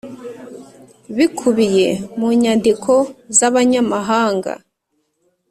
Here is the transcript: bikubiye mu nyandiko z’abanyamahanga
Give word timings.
bikubiye 1.17 1.87
mu 2.17 2.27
nyandiko 2.41 2.93
z’abanyamahanga 3.37 4.51